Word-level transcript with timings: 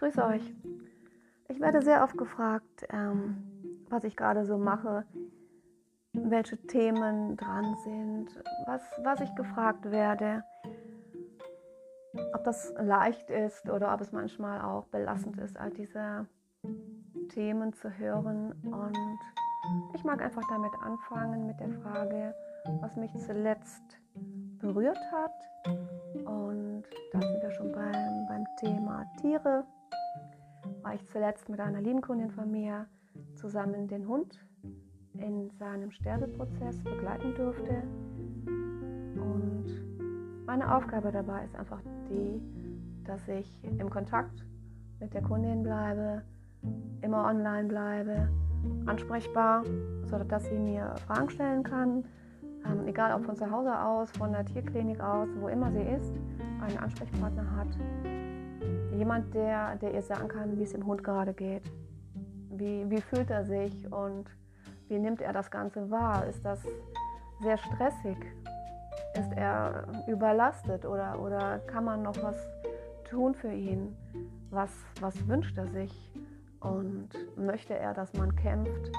grüße 0.00 0.24
euch. 0.24 0.54
Ich 1.48 1.60
werde 1.60 1.82
sehr 1.82 2.02
oft 2.02 2.16
gefragt, 2.16 2.86
ähm, 2.88 3.84
was 3.90 4.04
ich 4.04 4.16
gerade 4.16 4.46
so 4.46 4.56
mache, 4.56 5.04
welche 6.14 6.56
Themen 6.56 7.36
dran 7.36 7.76
sind, 7.84 8.28
was, 8.64 8.80
was 9.02 9.20
ich 9.20 9.34
gefragt 9.34 9.90
werde, 9.90 10.42
ob 12.32 12.44
das 12.44 12.72
leicht 12.78 13.28
ist 13.28 13.68
oder 13.68 13.92
ob 13.92 14.00
es 14.00 14.10
manchmal 14.10 14.62
auch 14.62 14.86
belastend 14.86 15.38
ist, 15.38 15.58
all 15.58 15.70
diese 15.70 16.26
Themen 17.28 17.74
zu 17.74 17.90
hören. 17.90 18.52
Und 18.62 19.18
ich 19.94 20.02
mag 20.02 20.22
einfach 20.22 20.48
damit 20.48 20.72
anfangen 20.82 21.46
mit 21.46 21.60
der 21.60 21.72
Frage, 21.82 22.34
was 22.80 22.96
mich 22.96 23.14
zuletzt 23.18 24.00
berührt 24.60 25.00
hat. 25.12 25.76
Und 26.24 26.84
da 27.12 27.20
sind 27.20 27.42
wir 27.42 27.50
schon 27.50 27.70
beim, 27.72 28.26
beim 28.28 28.46
Thema 28.56 29.04
Tiere. 29.20 29.66
War 30.82 30.94
ich 30.94 31.06
zuletzt 31.06 31.48
mit 31.48 31.60
einer 31.60 31.80
lieben 31.80 32.00
Kundin 32.00 32.30
von 32.30 32.50
mir 32.50 32.86
zusammen 33.34 33.88
den 33.88 34.06
Hund 34.06 34.38
in 35.14 35.50
seinem 35.58 35.90
Sterbeprozess 35.90 36.82
begleiten 36.82 37.34
durfte. 37.34 37.82
Und 39.16 39.66
meine 40.46 40.74
Aufgabe 40.74 41.12
dabei 41.12 41.44
ist 41.44 41.56
einfach 41.56 41.82
die, 42.08 42.40
dass 43.04 43.26
ich 43.28 43.62
im 43.62 43.90
Kontakt 43.90 44.44
mit 45.00 45.14
der 45.14 45.22
Kundin 45.22 45.62
bleibe, 45.62 46.22
immer 47.02 47.26
online 47.26 47.68
bleibe, 47.68 48.28
ansprechbar, 48.86 49.64
sodass 50.04 50.44
sie 50.44 50.58
mir 50.58 50.94
Fragen 51.06 51.30
stellen 51.30 51.62
kann, 51.62 52.04
ähm, 52.66 52.86
egal 52.86 53.14
ob 53.14 53.24
von 53.24 53.36
zu 53.36 53.50
Hause 53.50 53.78
aus, 53.78 54.10
von 54.12 54.32
der 54.32 54.44
Tierklinik 54.44 55.00
aus, 55.00 55.28
wo 55.40 55.48
immer 55.48 55.72
sie 55.72 55.82
ist, 55.82 56.12
einen 56.60 56.78
Ansprechpartner 56.78 57.56
hat. 57.56 58.19
Jemand, 59.00 59.32
der, 59.32 59.76
der 59.76 59.94
ihr 59.94 60.02
sagen 60.02 60.28
kann, 60.28 60.58
wie 60.58 60.62
es 60.62 60.72
dem 60.72 60.84
Hund 60.84 61.02
gerade 61.02 61.32
geht. 61.32 61.62
Wie, 62.50 62.84
wie 62.90 63.00
fühlt 63.00 63.30
er 63.30 63.46
sich 63.46 63.90
und 63.90 64.26
wie 64.88 64.98
nimmt 64.98 65.22
er 65.22 65.32
das 65.32 65.50
Ganze 65.50 65.90
wahr? 65.90 66.26
Ist 66.26 66.44
das 66.44 66.60
sehr 67.40 67.56
stressig? 67.56 68.18
Ist 69.14 69.32
er 69.34 69.86
überlastet 70.06 70.84
oder, 70.84 71.18
oder 71.18 71.60
kann 71.60 71.84
man 71.84 72.02
noch 72.02 72.22
was 72.22 72.36
tun 73.08 73.34
für 73.34 73.50
ihn? 73.50 73.96
Was, 74.50 74.68
was 75.00 75.26
wünscht 75.26 75.56
er 75.56 75.68
sich? 75.68 76.12
Und 76.60 77.08
möchte 77.36 77.74
er, 77.78 77.94
dass 77.94 78.12
man 78.12 78.36
kämpft, 78.36 78.92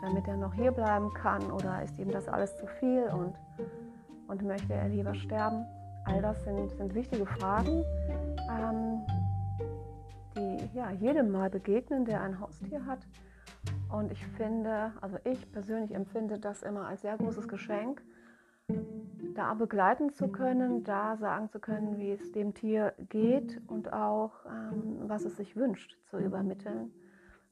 damit 0.00 0.26
er 0.26 0.38
noch 0.38 0.54
hier 0.54 0.72
bleiben 0.72 1.12
kann? 1.12 1.52
Oder 1.52 1.82
ist 1.82 1.98
ihm 1.98 2.10
das 2.10 2.28
alles 2.28 2.56
zu 2.56 2.66
viel 2.80 3.10
und, 3.12 3.34
und 4.26 4.40
möchte 4.40 4.72
er 4.72 4.88
lieber 4.88 5.14
sterben? 5.14 5.66
All 6.06 6.22
das 6.22 6.42
sind, 6.44 6.70
sind 6.78 6.94
wichtige 6.94 7.26
Fragen, 7.26 7.84
ähm, 8.50 9.02
ja, 10.74 10.90
jedem 10.90 11.30
mal 11.30 11.50
begegnen, 11.50 12.04
der 12.04 12.20
ein 12.20 12.40
Haustier 12.40 12.84
hat. 12.84 13.06
Und 13.90 14.10
ich 14.10 14.26
finde, 14.26 14.92
also 15.00 15.16
ich 15.24 15.50
persönlich 15.52 15.94
empfinde 15.94 16.38
das 16.38 16.62
immer 16.62 16.88
als 16.88 17.02
sehr 17.02 17.16
großes 17.16 17.46
Geschenk, 17.48 18.02
da 19.34 19.54
begleiten 19.54 20.10
zu 20.10 20.28
können, 20.28 20.84
da 20.84 21.16
sagen 21.16 21.48
zu 21.48 21.60
können, 21.60 21.98
wie 21.98 22.12
es 22.12 22.32
dem 22.32 22.54
Tier 22.54 22.92
geht 23.08 23.60
und 23.68 23.92
auch, 23.92 24.32
ähm, 24.46 25.02
was 25.06 25.24
es 25.24 25.36
sich 25.36 25.56
wünscht, 25.56 25.96
zu 26.06 26.18
übermitteln, 26.18 26.92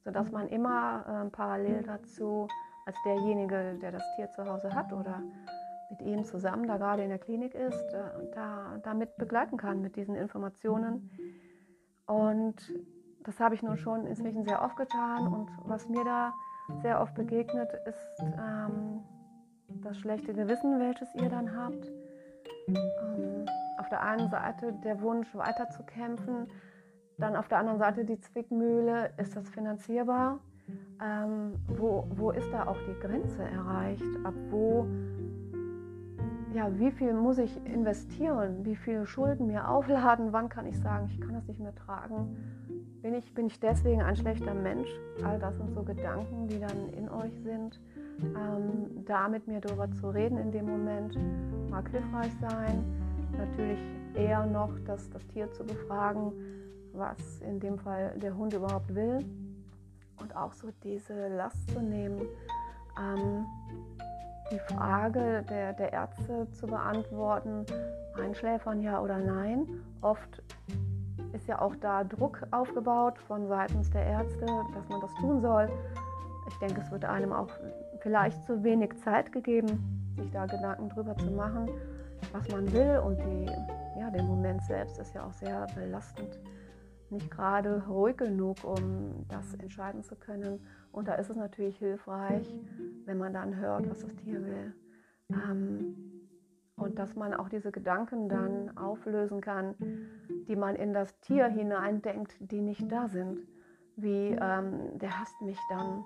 sodass 0.04 0.32
man 0.32 0.48
immer 0.48 1.04
ähm, 1.08 1.30
parallel 1.30 1.82
dazu 1.82 2.48
als 2.86 2.96
derjenige, 3.04 3.78
der 3.80 3.92
das 3.92 4.02
Tier 4.16 4.30
zu 4.30 4.44
Hause 4.44 4.74
hat 4.74 4.92
oder 4.92 5.22
mit 5.90 6.02
ihm 6.02 6.24
zusammen 6.24 6.66
da 6.66 6.78
gerade 6.78 7.02
in 7.02 7.10
der 7.10 7.18
Klinik 7.18 7.54
ist, 7.54 7.92
äh, 7.92 8.02
da, 8.34 8.78
damit 8.82 9.16
begleiten 9.16 9.58
kann 9.58 9.80
mit 9.80 9.96
diesen 9.96 10.14
Informationen. 10.14 11.10
Und 12.06 12.72
das 13.24 13.40
habe 13.40 13.54
ich 13.54 13.62
nun 13.62 13.76
schon 13.76 14.06
inzwischen 14.06 14.44
sehr 14.44 14.62
oft 14.62 14.76
getan 14.76 15.28
und 15.28 15.48
was 15.64 15.88
mir 15.88 16.04
da 16.04 16.32
sehr 16.82 17.00
oft 17.00 17.14
begegnet, 17.14 17.70
ist 17.86 18.20
ähm, 18.20 19.00
das 19.82 19.98
schlechte 19.98 20.32
Gewissen, 20.32 20.78
welches 20.78 21.14
ihr 21.14 21.28
dann 21.28 21.56
habt. 21.56 21.90
Ähm, 22.68 23.46
auf 23.78 23.88
der 23.88 24.02
einen 24.02 24.28
Seite 24.30 24.72
der 24.84 25.00
Wunsch 25.00 25.34
weiterzukämpfen, 25.34 26.46
dann 27.18 27.36
auf 27.36 27.48
der 27.48 27.58
anderen 27.58 27.78
Seite 27.78 28.04
die 28.04 28.20
Zwickmühle, 28.20 29.12
ist 29.16 29.36
das 29.36 29.48
finanzierbar? 29.50 30.38
Ähm, 31.02 31.54
wo, 31.66 32.06
wo 32.10 32.30
ist 32.30 32.50
da 32.52 32.66
auch 32.66 32.78
die 32.86 32.98
Grenze 33.00 33.42
erreicht? 33.42 34.04
Ab 34.24 34.34
wo, 34.50 34.86
ja, 36.54 36.68
wie 36.78 36.90
viel 36.90 37.14
muss 37.14 37.38
ich 37.38 37.64
investieren? 37.66 38.64
Wie 38.64 38.76
viele 38.76 39.06
Schulden 39.06 39.46
mir 39.46 39.68
aufladen? 39.68 40.32
Wann 40.32 40.48
kann 40.48 40.66
ich 40.66 40.78
sagen, 40.78 41.08
ich 41.10 41.20
kann 41.20 41.34
das 41.34 41.46
nicht 41.46 41.60
mehr 41.60 41.74
tragen? 41.74 42.36
Bin 43.02 43.14
ich, 43.14 43.34
bin 43.34 43.46
ich 43.46 43.58
deswegen 43.58 44.02
ein 44.02 44.16
schlechter 44.16 44.54
Mensch? 44.54 44.88
All 45.24 45.38
das 45.38 45.56
sind 45.56 45.72
so 45.72 45.82
Gedanken, 45.82 46.46
die 46.48 46.60
dann 46.60 46.88
in 46.90 47.08
euch 47.08 47.32
sind. 47.42 47.80
Ähm, 48.20 49.04
da 49.04 49.28
mit 49.28 49.48
mir 49.48 49.60
darüber 49.60 49.90
zu 49.90 50.10
reden 50.10 50.38
in 50.38 50.52
dem 50.52 50.66
Moment 50.66 51.18
mag 51.70 51.88
hilfreich 51.90 52.32
sein. 52.40 52.84
Natürlich 53.36 53.80
eher 54.14 54.46
noch 54.46 54.78
das, 54.86 55.10
das 55.10 55.26
Tier 55.28 55.50
zu 55.52 55.64
befragen, 55.64 56.32
was 56.92 57.40
in 57.40 57.58
dem 57.58 57.78
Fall 57.78 58.14
der 58.18 58.36
Hund 58.36 58.52
überhaupt 58.52 58.94
will. 58.94 59.24
Und 60.20 60.36
auch 60.36 60.52
so 60.52 60.68
diese 60.84 61.28
Last 61.28 61.70
zu 61.70 61.80
nehmen, 61.80 62.20
ähm, 63.00 63.46
die 64.52 64.58
Frage 64.58 65.42
der, 65.48 65.72
der 65.72 65.92
Ärzte 65.92 66.46
zu 66.52 66.66
beantworten, 66.66 67.64
einschläfern 68.22 68.82
ja 68.82 69.00
oder 69.00 69.18
nein. 69.18 69.66
Oft 70.02 70.42
ist 71.32 71.48
ja 71.48 71.60
auch 71.60 71.74
da 71.76 72.04
Druck 72.04 72.46
aufgebaut 72.50 73.18
von 73.26 73.48
seitens 73.48 73.90
der 73.90 74.04
Ärzte, 74.04 74.44
dass 74.74 74.88
man 74.88 75.00
das 75.00 75.14
tun 75.14 75.40
soll. 75.40 75.70
Ich 76.48 76.58
denke, 76.58 76.82
es 76.82 76.90
wird 76.90 77.04
einem 77.04 77.32
auch 77.32 77.48
vielleicht 78.00 78.44
zu 78.44 78.62
wenig 78.62 78.98
Zeit 78.98 79.32
gegeben, 79.32 80.12
sich 80.16 80.30
da 80.30 80.44
Gedanken 80.44 80.90
drüber 80.90 81.16
zu 81.16 81.30
machen, 81.30 81.70
was 82.32 82.46
man 82.48 82.70
will. 82.72 83.00
Und 83.04 83.18
die, 83.24 83.46
ja, 83.98 84.10
der 84.10 84.22
Moment 84.22 84.62
selbst 84.64 84.98
ist 84.98 85.14
ja 85.14 85.24
auch 85.26 85.32
sehr 85.32 85.66
belastend. 85.74 86.38
Nicht 87.08 87.30
gerade 87.30 87.82
ruhig 87.86 88.18
genug, 88.18 88.56
um 88.64 89.26
das 89.28 89.54
entscheiden 89.54 90.02
zu 90.02 90.16
können. 90.16 90.60
Und 90.92 91.08
da 91.08 91.14
ist 91.14 91.30
es 91.30 91.36
natürlich 91.36 91.78
hilfreich, 91.78 92.54
wenn 93.06 93.18
man 93.18 93.32
dann 93.32 93.56
hört, 93.56 93.88
was 93.88 94.00
das 94.00 94.14
Tier 94.16 94.44
will. 94.44 94.74
Ähm, 95.30 96.12
und 96.76 96.98
dass 96.98 97.14
man 97.14 97.34
auch 97.34 97.48
diese 97.48 97.72
Gedanken 97.72 98.28
dann 98.28 98.76
auflösen 98.76 99.40
kann, 99.40 99.74
die 100.48 100.56
man 100.56 100.76
in 100.76 100.92
das 100.92 101.18
Tier 101.20 101.46
hineindenkt, 101.46 102.36
die 102.40 102.60
nicht 102.60 102.90
da 102.90 103.08
sind. 103.08 103.40
Wie 103.96 104.36
ähm, 104.40 104.98
der 104.98 105.20
hasst 105.20 105.40
mich 105.42 105.58
dann, 105.68 106.04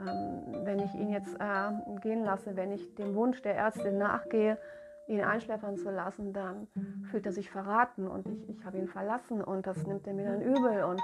ähm, 0.00 0.64
wenn 0.64 0.80
ich 0.80 0.94
ihn 0.94 1.10
jetzt 1.10 1.34
äh, 1.40 1.98
gehen 2.00 2.24
lasse, 2.24 2.56
wenn 2.56 2.72
ich 2.72 2.94
dem 2.96 3.14
Wunsch 3.14 3.40
der 3.42 3.56
Ärztin 3.56 3.98
nachgehe, 3.98 4.58
ihn 5.08 5.22
einschläfern 5.22 5.76
zu 5.76 5.90
lassen, 5.90 6.32
dann 6.32 6.68
fühlt 7.10 7.24
er 7.26 7.32
sich 7.32 7.50
verraten 7.50 8.06
und 8.06 8.26
ich, 8.28 8.48
ich 8.48 8.64
habe 8.64 8.78
ihn 8.78 8.86
verlassen 8.86 9.42
und 9.42 9.66
das 9.66 9.86
nimmt 9.86 10.06
er 10.06 10.14
mir 10.14 10.26
dann 10.26 10.42
übel 10.42 10.84
und, 10.84 11.00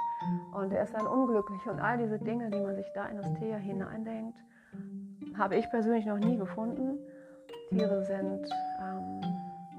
und 0.52 0.72
er 0.72 0.84
ist 0.84 0.94
dann 0.94 1.06
unglücklich 1.06 1.66
und 1.66 1.80
all 1.80 1.98
diese 1.98 2.18
Dinge, 2.18 2.50
die 2.50 2.60
man 2.60 2.76
sich 2.76 2.86
da 2.94 3.06
in 3.06 3.16
das 3.16 3.32
Tier 3.34 3.56
hineindenkt, 3.56 4.38
habe 5.36 5.56
ich 5.56 5.68
persönlich 5.70 6.04
noch 6.06 6.18
nie 6.18 6.36
gefunden. 6.36 6.98
Tiere 7.70 8.04
sind 8.04 8.46
ähm, 8.80 9.20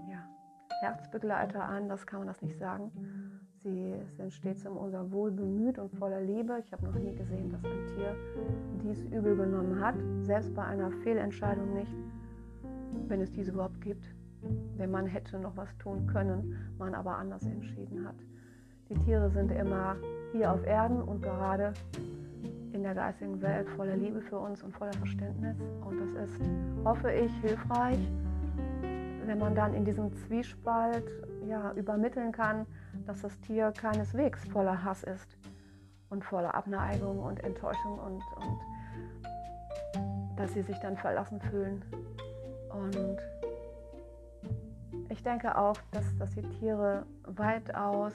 ja, 0.09 0.27
Herzbegleiter, 0.81 1.63
anders 1.63 2.05
kann 2.07 2.19
man 2.19 2.27
das 2.27 2.41
nicht 2.41 2.57
sagen. 2.57 2.91
Sie 3.65 3.95
sind 4.17 4.31
stets 4.33 4.65
um 4.65 4.77
unser 4.77 5.11
Wohl 5.11 5.31
bemüht 5.31 5.79
und 5.79 5.91
voller 5.97 6.21
Liebe. 6.21 6.59
Ich 6.59 6.71
habe 6.71 6.85
noch 6.85 6.95
nie 6.95 7.15
gesehen, 7.15 7.51
dass 7.51 7.63
ein 7.63 7.87
Tier 7.95 8.15
dies 8.83 9.03
übel 9.05 9.35
genommen 9.35 9.79
hat, 9.79 9.95
selbst 10.21 10.53
bei 10.53 10.63
einer 10.63 10.91
Fehlentscheidung 10.91 11.73
nicht, 11.73 11.91
wenn 13.07 13.21
es 13.21 13.31
diese 13.31 13.51
überhaupt 13.51 13.81
gibt. 13.81 14.05
Wenn 14.77 14.91
man 14.91 15.07
hätte 15.07 15.39
noch 15.39 15.57
was 15.57 15.75
tun 15.77 16.07
können, 16.07 16.55
man 16.77 16.93
aber 16.93 17.17
anders 17.17 17.45
entschieden 17.45 18.07
hat. 18.07 18.15
Die 18.89 18.95
Tiere 18.95 19.31
sind 19.31 19.51
immer 19.51 19.95
hier 20.31 20.51
auf 20.51 20.63
Erden 20.65 21.01
und 21.01 21.21
gerade 21.23 21.73
in 22.73 22.83
der 22.83 22.93
geistigen 22.93 23.41
Welt 23.41 23.67
voller 23.69 23.95
Liebe 23.95 24.21
für 24.21 24.37
uns 24.37 24.61
und 24.61 24.73
voller 24.75 24.93
Verständnis. 24.93 25.57
Und 25.83 25.99
das 25.99 26.29
ist, 26.29 26.41
hoffe 26.83 27.11
ich, 27.11 27.33
hilfreich, 27.41 27.97
wenn 29.25 29.39
man 29.39 29.55
dann 29.55 29.73
in 29.73 29.85
diesem 29.85 30.13
Zwiespalt 30.13 31.09
ja, 31.47 31.71
übermitteln 31.73 32.31
kann, 32.31 32.67
dass 33.07 33.21
das 33.21 33.39
Tier 33.39 33.71
keineswegs 33.71 34.45
voller 34.49 34.83
Hass 34.83 35.03
ist 35.03 35.37
und 36.09 36.23
voller 36.23 36.53
Abneigung 36.53 37.19
und 37.19 37.43
Enttäuschung 37.43 37.97
und, 37.97 38.21
und 38.35 38.59
dass 40.37 40.53
sie 40.53 40.61
sich 40.61 40.77
dann 40.79 40.97
verlassen 40.97 41.39
fühlen. 41.41 41.81
Und 42.77 43.17
ich 45.09 45.23
denke 45.23 45.57
auch, 45.57 45.77
dass, 45.91 46.05
dass 46.17 46.31
die 46.31 46.47
Tiere 46.59 47.05
weitaus 47.23 48.13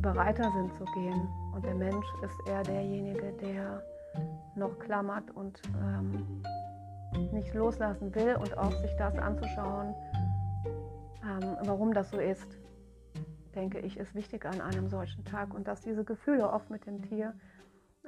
bereiter 0.00 0.50
sind 0.52 0.74
zu 0.74 0.84
gehen. 0.94 1.28
Und 1.54 1.64
der 1.64 1.74
Mensch 1.74 2.06
ist 2.22 2.48
eher 2.48 2.62
derjenige, 2.62 3.32
der 3.40 3.82
noch 4.54 4.78
klammert 4.78 5.30
und 5.30 5.60
ähm, 5.80 6.42
nicht 7.32 7.54
loslassen 7.54 8.14
will 8.14 8.36
und 8.36 8.56
auch 8.56 8.72
sich 8.72 8.94
das 8.96 9.16
anzuschauen, 9.18 9.94
ähm, 11.22 11.56
warum 11.64 11.92
das 11.92 12.10
so 12.10 12.18
ist. 12.18 12.58
denke 13.54 13.78
ich, 13.78 13.96
ist 13.96 14.14
wichtig 14.14 14.44
an 14.44 14.60
einem 14.60 14.88
solchen 14.88 15.24
Tag 15.24 15.54
und 15.54 15.66
dass 15.66 15.80
diese 15.80 16.04
Gefühle 16.04 16.50
oft 16.50 16.70
mit 16.70 16.86
dem 16.86 17.02
Tier 17.02 17.34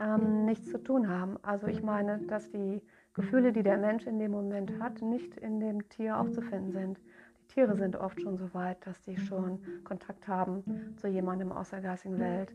ähm, 0.01 0.45
nichts 0.45 0.71
zu 0.71 0.79
tun 0.79 1.09
haben. 1.09 1.37
Also 1.43 1.67
ich 1.67 1.83
meine, 1.83 2.19
dass 2.29 2.51
die 2.51 2.81
Gefühle, 3.15 3.53
die 3.53 3.63
der 3.63 3.79
Mensch 3.79 4.07
in 4.07 4.19
dem 4.19 4.31
Moment 4.31 4.79
hat, 4.81 5.03
nicht 5.03 5.37
in 5.37 5.61
dem 5.61 5.89
Tier 5.89 6.19
aufzufinden 6.19 6.73
sind. 6.73 7.01
Die 7.43 7.55
Tiere 7.55 7.77
sind 7.77 7.97
oft 7.97 8.21
schon 8.21 8.37
so 8.37 8.53
weit, 8.55 8.87
dass 8.87 9.05
sie 9.05 9.17
schon 9.17 9.59
Kontakt 9.85 10.29
haben 10.29 10.95
zu 10.97 11.09
jemandem 11.09 11.51
aus 11.51 11.71
der 11.71 11.81
geistigen 11.81 12.19
Welt, 12.19 12.53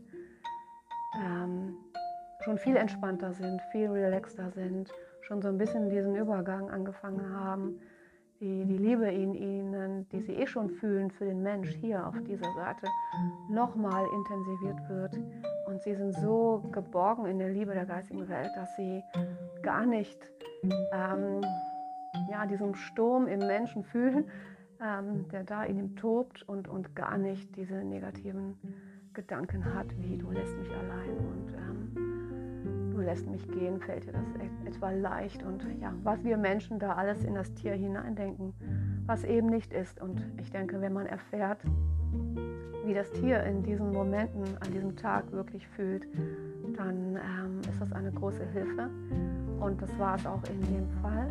ähm, 1.20 1.74
schon 2.40 2.58
viel 2.58 2.76
entspannter 2.76 3.32
sind, 3.32 3.60
viel 3.72 3.90
relaxter 3.90 4.50
sind, 4.50 4.90
schon 5.22 5.42
so 5.42 5.48
ein 5.48 5.58
bisschen 5.58 5.90
diesen 5.90 6.16
Übergang 6.16 6.70
angefangen 6.70 7.30
haben 7.30 7.80
die, 8.40 8.64
die 8.64 8.78
Liebe 8.78 9.06
in 9.10 9.34
ihnen, 9.34 10.08
die 10.10 10.20
sie 10.20 10.32
eh 10.32 10.46
schon 10.46 10.70
fühlen 10.70 11.10
für 11.10 11.24
den 11.24 11.42
Mensch 11.42 11.70
hier 11.80 12.06
auf 12.06 12.14
dieser 12.22 12.52
Seite, 12.54 12.86
nochmal 13.48 14.06
intensiviert 14.14 14.88
wird. 14.88 15.18
Und 15.66 15.82
sie 15.82 15.94
sind 15.94 16.14
so 16.14 16.62
geborgen 16.72 17.26
in 17.26 17.38
der 17.38 17.50
Liebe 17.50 17.72
der 17.72 17.86
geistigen 17.86 18.28
Welt, 18.28 18.50
dass 18.56 18.74
sie 18.76 19.02
gar 19.62 19.86
nicht 19.86 20.18
ähm, 20.92 21.40
ja, 22.30 22.46
diesen 22.46 22.74
Sturm 22.74 23.26
im 23.26 23.40
Menschen 23.40 23.84
fühlen, 23.84 24.24
ähm, 24.82 25.28
der 25.30 25.44
da 25.44 25.64
in 25.64 25.78
ihm 25.78 25.96
tobt 25.96 26.42
und, 26.48 26.68
und 26.68 26.94
gar 26.94 27.18
nicht 27.18 27.56
diese 27.56 27.76
negativen 27.76 28.58
Gedanken 29.12 29.64
hat, 29.74 29.86
wie 29.98 30.16
du 30.16 30.30
lässt 30.30 30.56
mich 30.58 30.70
allein 30.70 31.16
und 31.16 31.54
ähm, 31.54 32.13
lässt 33.04 33.26
mich 33.28 33.46
gehen, 33.48 33.80
fällt 33.80 34.06
dir 34.06 34.12
das 34.12 34.26
e-, 34.36 34.68
etwa 34.68 34.90
leicht. 34.90 35.42
Und 35.42 35.64
ja, 35.80 35.92
was 36.02 36.22
wir 36.24 36.36
Menschen 36.36 36.78
da 36.78 36.94
alles 36.94 37.24
in 37.24 37.34
das 37.34 37.52
Tier 37.54 37.74
hineindenken, 37.74 38.54
was 39.06 39.24
eben 39.24 39.48
nicht 39.48 39.72
ist. 39.72 40.00
Und 40.00 40.24
ich 40.40 40.50
denke, 40.50 40.80
wenn 40.80 40.92
man 40.92 41.06
erfährt, 41.06 41.62
wie 42.84 42.94
das 42.94 43.10
Tier 43.12 43.42
in 43.44 43.62
diesen 43.62 43.92
Momenten, 43.92 44.44
an 44.60 44.72
diesem 44.72 44.96
Tag 44.96 45.30
wirklich 45.32 45.66
fühlt, 45.68 46.06
dann 46.76 47.16
ähm, 47.16 47.60
ist 47.68 47.80
das 47.80 47.92
eine 47.92 48.12
große 48.12 48.44
Hilfe. 48.46 48.90
Und 49.60 49.80
das 49.80 49.98
war 49.98 50.16
es 50.16 50.26
auch 50.26 50.42
in 50.44 50.60
dem 50.62 50.90
Fall, 51.00 51.28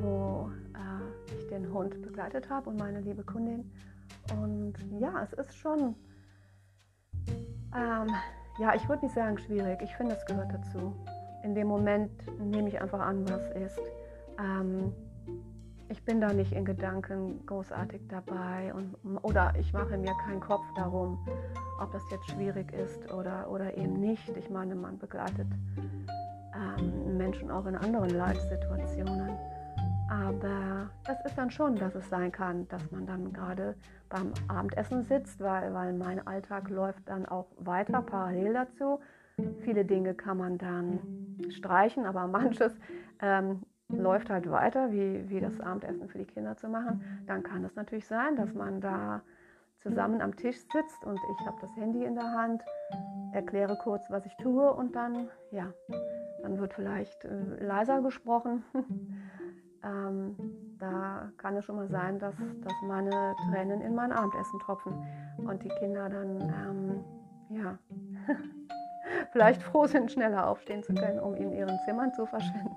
wo 0.00 0.50
äh, 0.74 1.34
ich 1.36 1.46
den 1.48 1.72
Hund 1.72 2.00
begleitet 2.02 2.48
habe 2.48 2.70
und 2.70 2.78
meine 2.78 3.00
liebe 3.00 3.22
Kundin. 3.22 3.70
Und 4.40 4.74
ja, 4.98 5.22
es 5.22 5.32
ist 5.34 5.54
schon 5.54 5.94
ähm, 7.74 8.08
ja, 8.58 8.74
ich 8.74 8.88
würde 8.88 9.04
nicht 9.04 9.14
sagen 9.14 9.38
schwierig. 9.38 9.80
Ich 9.82 9.94
finde, 9.96 10.14
es 10.14 10.24
gehört 10.26 10.52
dazu. 10.52 10.94
In 11.42 11.54
dem 11.54 11.68
Moment 11.68 12.10
nehme 12.40 12.68
ich 12.68 12.80
einfach 12.80 13.00
an, 13.00 13.28
was 13.28 13.48
ist. 13.50 13.80
Ähm, 14.38 14.92
ich 15.88 16.04
bin 16.04 16.20
da 16.20 16.32
nicht 16.32 16.52
in 16.52 16.64
Gedanken 16.64 17.44
großartig 17.46 18.02
dabei 18.08 18.74
und, 18.74 18.94
oder 19.22 19.54
ich 19.58 19.72
mache 19.72 19.96
mir 19.96 20.12
keinen 20.26 20.40
Kopf 20.40 20.64
darum, 20.76 21.18
ob 21.80 21.92
das 21.92 22.02
jetzt 22.10 22.30
schwierig 22.30 22.72
ist 22.72 23.10
oder, 23.12 23.50
oder 23.50 23.76
eben 23.76 23.94
nicht. 23.94 24.28
Ich 24.36 24.50
meine, 24.50 24.74
man 24.74 24.98
begleitet 24.98 25.46
ähm, 26.54 27.16
Menschen 27.16 27.50
auch 27.50 27.64
in 27.66 27.76
anderen 27.76 28.10
Live-Situationen. 28.10 29.30
Aber 30.08 30.90
das 31.04 31.22
ist 31.26 31.36
dann 31.36 31.50
schon, 31.50 31.76
dass 31.76 31.94
es 31.94 32.08
sein 32.08 32.32
kann, 32.32 32.66
dass 32.68 32.90
man 32.90 33.06
dann 33.06 33.32
gerade 33.32 33.74
beim 34.08 34.32
Abendessen 34.48 35.04
sitzt, 35.04 35.40
weil, 35.40 35.72
weil 35.74 35.92
mein 35.92 36.26
Alltag 36.26 36.70
läuft 36.70 37.08
dann 37.08 37.26
auch 37.26 37.46
weiter 37.58 38.00
parallel 38.02 38.54
dazu. 38.54 39.00
Viele 39.60 39.84
Dinge 39.84 40.14
kann 40.14 40.38
man 40.38 40.58
dann 40.58 40.98
streichen, 41.50 42.06
aber 42.06 42.26
manches 42.28 42.74
ähm, 43.20 43.62
läuft 43.88 44.30
halt 44.30 44.50
weiter, 44.50 44.92
wie, 44.92 45.28
wie 45.28 45.40
das 45.40 45.60
Abendessen 45.60 46.08
für 46.08 46.18
die 46.18 46.26
Kinder 46.26 46.56
zu 46.56 46.68
machen. 46.68 47.02
Dann 47.26 47.42
kann 47.42 47.64
es 47.64 47.74
natürlich 47.76 48.06
sein, 48.06 48.36
dass 48.36 48.54
man 48.54 48.80
da 48.80 49.22
zusammen 49.78 50.20
am 50.20 50.34
Tisch 50.36 50.58
sitzt 50.72 51.04
und 51.04 51.18
ich 51.38 51.46
habe 51.46 51.56
das 51.60 51.74
Handy 51.76 52.04
in 52.04 52.14
der 52.14 52.32
Hand, 52.32 52.62
erkläre 53.32 53.76
kurz, 53.76 54.10
was 54.10 54.26
ich 54.26 54.36
tue 54.36 54.72
und 54.72 54.96
dann, 54.96 55.28
ja, 55.52 55.72
dann 56.42 56.58
wird 56.58 56.74
vielleicht 56.74 57.24
äh, 57.24 57.64
leiser 57.64 58.02
gesprochen. 58.02 58.64
ähm, 59.84 60.36
da 60.78 61.30
kann 61.36 61.56
es 61.56 61.64
schon 61.64 61.76
mal 61.76 61.88
sein, 61.88 62.18
dass, 62.18 62.34
dass 62.36 62.74
meine 62.86 63.34
Tränen 63.50 63.80
in 63.80 63.94
mein 63.94 64.12
Abendessen 64.12 64.58
tropfen 64.60 64.92
und 65.38 65.62
die 65.62 65.68
Kinder 65.68 66.08
dann, 66.08 66.40
ähm, 66.40 67.04
ja, 67.50 67.78
vielleicht 69.32 69.62
froh 69.62 69.86
sind, 69.86 70.10
schneller 70.10 70.46
aufstehen 70.46 70.82
zu 70.82 70.94
können, 70.94 71.20
um 71.20 71.34
in 71.34 71.52
ihren 71.52 71.78
Zimmern 71.84 72.12
zu 72.12 72.26
verschwinden. 72.26 72.74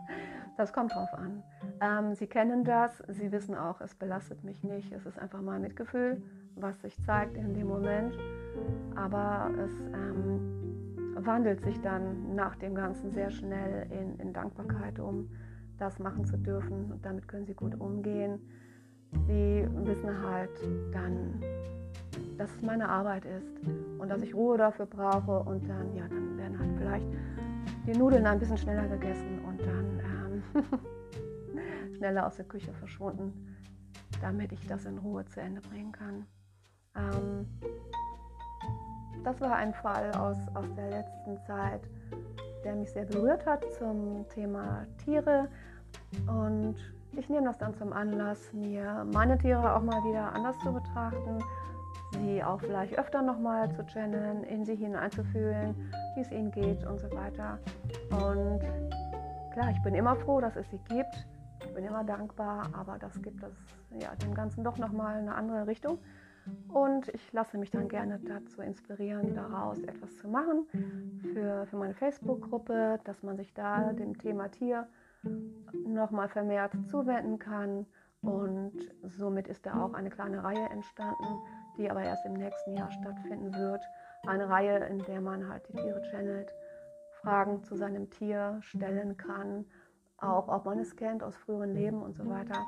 Das 0.57 0.73
kommt 0.73 0.93
drauf 0.93 1.13
an. 1.13 1.43
Ähm, 1.79 2.13
sie 2.13 2.27
kennen 2.27 2.63
das, 2.63 3.03
sie 3.07 3.31
wissen 3.31 3.55
auch, 3.55 3.81
es 3.81 3.95
belastet 3.95 4.43
mich 4.43 4.63
nicht. 4.63 4.91
Es 4.91 5.05
ist 5.05 5.17
einfach 5.17 5.41
mal 5.41 5.59
Mitgefühl, 5.59 6.21
was 6.55 6.79
sich 6.81 6.95
zeigt 7.03 7.37
in 7.37 7.53
dem 7.53 7.67
Moment. 7.67 8.15
Aber 8.95 9.49
es 9.57 9.71
ähm, 9.93 11.15
wandelt 11.15 11.61
sich 11.61 11.79
dann 11.81 12.35
nach 12.35 12.55
dem 12.57 12.75
Ganzen 12.75 13.11
sehr 13.11 13.31
schnell 13.31 13.87
in, 13.91 14.19
in 14.19 14.33
Dankbarkeit 14.33 14.99
um 14.99 15.29
das 15.81 15.97
machen 15.99 16.25
zu 16.25 16.37
dürfen 16.37 16.91
und 16.91 17.03
damit 17.03 17.27
können 17.27 17.45
sie 17.45 17.55
gut 17.55 17.79
umgehen. 17.79 18.39
Sie 19.27 19.67
wissen 19.73 20.21
halt 20.23 20.51
dann, 20.93 21.41
dass 22.37 22.51
es 22.51 22.61
meine 22.61 22.87
Arbeit 22.87 23.25
ist 23.25 23.47
und 23.97 24.07
dass 24.09 24.21
ich 24.21 24.33
Ruhe 24.33 24.57
dafür 24.57 24.85
brauche 24.85 25.39
und 25.39 25.67
dann, 25.67 25.95
ja, 25.95 26.07
dann 26.07 26.37
werden 26.37 26.59
halt 26.59 26.71
vielleicht 26.77 27.07
die 27.87 27.97
Nudeln 27.97 28.25
ein 28.25 28.39
bisschen 28.39 28.57
schneller 28.57 28.87
gegessen 28.87 29.39
und 29.45 29.59
dann 29.61 30.43
ähm, 30.53 30.63
schneller 31.97 32.27
aus 32.27 32.35
der 32.35 32.45
Küche 32.45 32.73
verschwunden, 32.73 33.55
damit 34.21 34.51
ich 34.51 34.65
das 34.67 34.85
in 34.85 34.99
Ruhe 34.99 35.25
zu 35.25 35.41
Ende 35.41 35.61
bringen 35.61 35.91
kann. 35.91 36.25
Ähm, 36.95 37.47
das 39.23 39.41
war 39.41 39.55
ein 39.55 39.73
Fall 39.73 40.11
aus, 40.13 40.37
aus 40.53 40.73
der 40.75 40.89
letzten 40.89 41.37
Zeit, 41.45 41.81
der 42.63 42.75
mich 42.75 42.91
sehr 42.91 43.05
berührt 43.05 43.45
hat 43.45 43.63
zum 43.73 44.27
Thema 44.29 44.85
Tiere. 45.03 45.49
Und 46.27 46.75
ich 47.17 47.29
nehme 47.29 47.45
das 47.45 47.57
dann 47.57 47.75
zum 47.75 47.93
Anlass, 47.93 48.53
mir 48.53 49.05
meine 49.13 49.37
Tiere 49.37 49.75
auch 49.75 49.81
mal 49.81 50.03
wieder 50.03 50.33
anders 50.33 50.57
zu 50.59 50.71
betrachten, 50.71 51.43
sie 52.11 52.43
auch 52.43 52.59
vielleicht 52.59 52.97
öfter 52.97 53.21
nochmal 53.21 53.71
zu 53.71 53.85
channeln, 53.85 54.43
in 54.43 54.65
sie 54.65 54.75
hineinzufühlen, 54.75 55.75
wie 56.15 56.21
es 56.21 56.31
ihnen 56.31 56.51
geht 56.51 56.85
und 56.85 56.99
so 56.99 57.11
weiter. 57.11 57.59
Und 58.11 58.61
klar, 59.53 59.71
ich 59.71 59.81
bin 59.83 59.95
immer 59.95 60.15
froh, 60.15 60.41
dass 60.41 60.55
es 60.55 60.69
sie 60.69 60.79
gibt. 60.89 61.27
Ich 61.63 61.73
bin 61.73 61.85
immer 61.85 62.03
dankbar, 62.03 62.69
aber 62.73 62.97
das 62.97 63.21
gibt 63.21 63.43
es 63.43 63.53
ja, 64.01 64.13
dem 64.15 64.33
Ganzen 64.33 64.63
doch 64.63 64.77
nochmal 64.77 65.17
eine 65.17 65.35
andere 65.35 65.67
Richtung. 65.67 65.99
Und 66.69 67.07
ich 67.09 67.31
lasse 67.33 67.57
mich 67.57 67.69
dann 67.69 67.87
gerne 67.87 68.19
dazu 68.19 68.61
inspirieren, 68.61 69.35
daraus 69.35 69.79
etwas 69.83 70.17
zu 70.17 70.27
machen 70.27 70.65
für, 71.33 71.65
für 71.67 71.77
meine 71.77 71.93
Facebook-Gruppe, 71.93 72.99
dass 73.03 73.21
man 73.21 73.37
sich 73.37 73.53
da 73.53 73.93
dem 73.93 74.17
Thema 74.17 74.49
Tier 74.49 74.87
nochmal 75.85 76.29
vermehrt 76.29 76.73
zuwenden 76.87 77.39
kann. 77.39 77.85
Und 78.21 78.73
somit 79.03 79.47
ist 79.47 79.65
da 79.65 79.83
auch 79.83 79.93
eine 79.93 80.09
kleine 80.09 80.43
Reihe 80.43 80.69
entstanden, 80.69 81.39
die 81.77 81.89
aber 81.89 82.03
erst 82.03 82.25
im 82.25 82.33
nächsten 82.33 82.75
Jahr 82.75 82.91
stattfinden 82.91 83.53
wird. 83.53 83.81
Eine 84.27 84.47
Reihe, 84.47 84.77
in 84.85 84.99
der 84.99 85.21
man 85.21 85.47
halt 85.49 85.67
die 85.69 85.73
Tiere 85.73 86.01
channelt, 86.11 86.53
Fragen 87.21 87.63
zu 87.63 87.75
seinem 87.75 88.09
Tier 88.09 88.59
stellen 88.61 89.17
kann, 89.17 89.65
auch 90.17 90.47
ob 90.47 90.65
man 90.65 90.79
es 90.79 90.95
kennt 90.95 91.23
aus 91.23 91.35
früheren 91.35 91.73
Leben 91.73 92.01
und 92.01 92.15
so 92.15 92.27
weiter. 92.29 92.63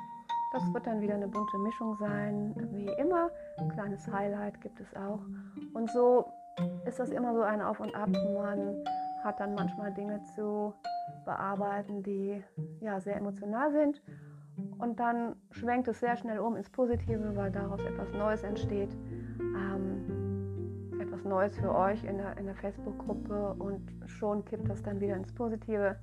Das 0.52 0.62
wird 0.72 0.86
dann 0.86 1.00
wieder 1.00 1.14
eine 1.14 1.28
bunte 1.28 1.58
Mischung 1.58 1.96
sein, 1.96 2.54
wie 2.72 2.86
immer. 3.00 3.30
Ein 3.58 3.68
kleines 3.70 4.06
Highlight 4.10 4.60
gibt 4.60 4.80
es 4.80 4.94
auch. 4.94 5.20
Und 5.72 5.90
so 5.90 6.26
ist 6.86 7.00
das 7.00 7.10
immer 7.10 7.34
so 7.34 7.42
ein 7.42 7.60
Auf 7.60 7.80
und 7.80 7.94
Ab. 7.94 8.08
Man 8.08 8.84
hat 9.24 9.40
dann 9.40 9.54
manchmal 9.54 9.92
Dinge 9.92 10.22
zu 10.36 10.72
bearbeiten, 11.24 12.02
die 12.02 12.42
ja 12.80 13.00
sehr 13.00 13.16
emotional 13.16 13.72
sind. 13.72 14.02
Und 14.78 15.00
dann 15.00 15.36
schwenkt 15.50 15.88
es 15.88 16.00
sehr 16.00 16.16
schnell 16.16 16.38
um 16.38 16.56
ins 16.56 16.70
Positive, 16.70 17.34
weil 17.34 17.50
daraus 17.50 17.80
etwas 17.80 18.12
Neues 18.12 18.42
entsteht. 18.42 18.90
Ähm, 19.40 21.00
etwas 21.00 21.24
Neues 21.24 21.56
für 21.56 21.74
euch 21.74 22.04
in 22.04 22.18
der, 22.18 22.36
in 22.38 22.46
der 22.46 22.54
Facebook-Gruppe 22.54 23.54
und 23.58 23.80
schon 24.06 24.44
kippt 24.44 24.68
das 24.68 24.82
dann 24.82 25.00
wieder 25.00 25.16
ins 25.16 25.32
Positive. 25.32 25.96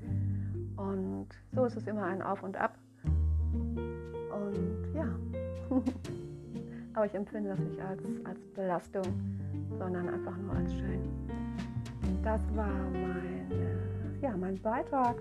Und 0.76 1.28
so 1.54 1.66
ist 1.66 1.78
es 1.78 1.88
immer 1.88 2.04
ein 2.04 2.22
Auf 2.22 2.44
und 2.44 2.58
Ab. 2.58 2.78
Und 3.04 4.94
ja, 4.94 5.08
aber 6.94 7.06
ich 7.06 7.14
empfinde 7.14 7.50
das 7.50 7.60
nicht 7.60 7.80
als, 7.80 8.02
als 8.26 8.40
Belastung, 8.54 9.04
sondern 9.78 10.10
einfach 10.10 10.36
nur 10.38 10.54
als 10.56 10.74
schön. 10.74 11.02
Das 12.24 12.42
war 12.56 12.68
mein 12.92 13.50
ja, 14.22 14.38
mein 14.38 14.62
Beitrag 14.62 15.16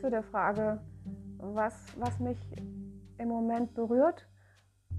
zu 0.00 0.08
der 0.10 0.22
Frage, 0.22 0.80
was, 1.38 1.74
was 1.98 2.18
mich 2.20 2.38
im 3.18 3.28
Moment 3.28 3.74
berührt 3.74 4.26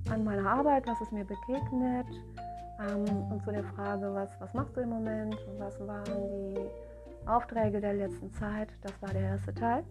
an 0.10 0.24
meiner 0.24 0.50
Arbeit, 0.50 0.86
was 0.88 1.00
ist 1.02 1.12
mir 1.12 1.26
begegnet 1.26 2.08
ähm, 2.82 3.32
und 3.32 3.42
zu 3.44 3.52
der 3.52 3.64
Frage, 3.64 4.14
was, 4.14 4.30
was 4.40 4.54
machst 4.54 4.76
du 4.76 4.82
im 4.82 4.90
Moment, 4.90 5.38
was 5.58 5.80
waren 5.88 6.54
die 6.54 7.28
Aufträge 7.28 7.80
der 7.80 7.94
letzten 7.94 8.32
Zeit. 8.34 8.70
Das 8.82 9.02
war 9.02 9.10
der 9.10 9.22
erste 9.22 9.54
Teil. 9.54 9.84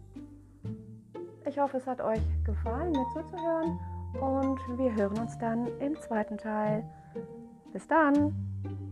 Ich 1.46 1.58
hoffe, 1.58 1.78
es 1.78 1.86
hat 1.86 2.00
euch 2.00 2.20
gefallen, 2.44 2.92
mir 2.92 3.06
zuzuhören 3.14 3.78
und 4.20 4.78
wir 4.78 4.94
hören 4.94 5.18
uns 5.18 5.36
dann 5.38 5.66
im 5.80 5.98
zweiten 6.00 6.36
Teil. 6.36 6.84
Bis 7.72 7.86
dann! 7.88 8.91